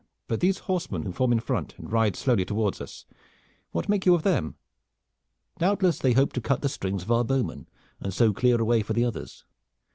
[0.27, 3.05] But these horsemen who form in front and ride slowly towards us,
[3.71, 4.55] what make you of them?"
[5.59, 7.67] "Doubtless they hope to cut the strings of our bowmen
[7.99, 9.45] and so clear a way for the others.